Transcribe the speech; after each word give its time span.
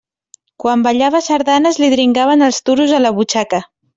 Quan 0.63 0.85
ballava 0.87 1.21
sardanes 1.25 1.77
li 1.83 1.91
dringaven 1.95 2.47
els 2.47 2.61
duros 2.71 2.97
a 3.01 3.05
la 3.07 3.15
butxaca. 3.19 3.63